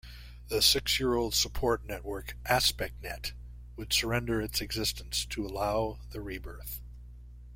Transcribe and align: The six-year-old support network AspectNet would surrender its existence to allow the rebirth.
The 0.47 0.63
six-year-old 0.63 1.35
support 1.35 1.85
network 1.85 2.35
AspectNet 2.47 3.33
would 3.75 3.93
surrender 3.93 4.41
its 4.41 4.59
existence 4.59 5.25
to 5.25 5.45
allow 5.45 5.99
the 6.09 6.21
rebirth. 6.21 6.81